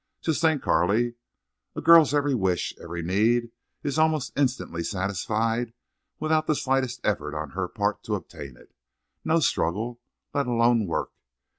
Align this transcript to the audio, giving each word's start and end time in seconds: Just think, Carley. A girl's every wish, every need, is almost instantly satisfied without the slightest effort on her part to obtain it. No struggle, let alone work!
Just 0.21 0.41
think, 0.41 0.63
Carley. 0.63 1.13
A 1.75 1.81
girl's 1.81 2.11
every 2.11 2.33
wish, 2.33 2.73
every 2.81 3.03
need, 3.03 3.51
is 3.83 3.99
almost 3.99 4.33
instantly 4.35 4.83
satisfied 4.83 5.73
without 6.19 6.47
the 6.47 6.55
slightest 6.55 7.01
effort 7.03 7.35
on 7.37 7.51
her 7.51 7.67
part 7.67 8.01
to 8.05 8.15
obtain 8.15 8.57
it. 8.57 8.73
No 9.23 9.39
struggle, 9.41 10.01
let 10.33 10.47
alone 10.47 10.87
work! 10.87 11.11